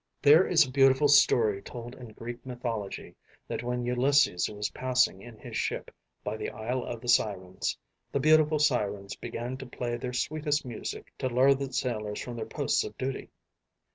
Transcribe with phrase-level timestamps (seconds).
[0.23, 3.13] There is a beautiful story told in Greek mythology
[3.47, 5.91] that when Ulysses was passing in his ship
[6.23, 7.77] by the Isle of the Sirens,
[8.11, 12.47] the beautiful sirens began to play their sweetest music to lure the sailors from their
[12.47, 13.29] posts of duty.